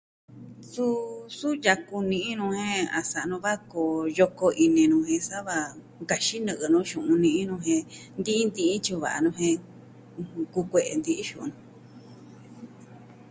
Suu 0.71 0.93
su 1.37 1.49
yaku 1.65 1.95
ni'i 2.09 2.33
nu 2.39 2.47
jen 2.57 2.83
a 2.99 3.01
sa'a 3.09 3.25
nu 3.29 3.35
va 3.45 3.53
koo 3.71 3.95
yoko 4.19 4.47
ini 4.65 4.83
nu 4.91 4.97
jen 5.07 5.21
sa 5.29 5.37
va 5.47 5.57
nkaxin 6.01 6.41
nɨ'ɨ 6.47 6.65
nu 6.73 6.79
xu'un 6.89 7.11
ni'i 7.23 7.41
nu 7.49 7.55
jen 7.65 7.81
nti'in 8.19 8.47
nti'in 8.49 8.79
tyu'un 8.85 9.03
va'a 9.03 9.19
nu 9.25 9.29
jen 9.39 9.55
kukue'e 10.53 10.91
nti'in 10.99 11.25
xu'un 11.29 11.49
nu. 11.51 11.55